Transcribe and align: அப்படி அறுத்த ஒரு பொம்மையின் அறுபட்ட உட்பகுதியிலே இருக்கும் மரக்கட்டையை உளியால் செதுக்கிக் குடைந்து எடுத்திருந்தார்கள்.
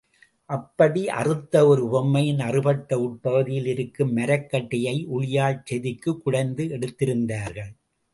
அப்படி 0.49 1.09
அறுத்த 1.09 1.67
ஒரு 1.67 1.83
பொம்மையின் 1.89 2.39
அறுபட்ட 2.39 2.97
உட்பகுதியிலே 2.97 3.67
இருக்கும் 3.67 4.17
மரக்கட்டையை 4.17 4.95
உளியால் 5.17 5.61
செதுக்கிக் 5.71 6.21
குடைந்து 6.21 6.65
எடுத்திருந்தார்கள். 6.65 7.71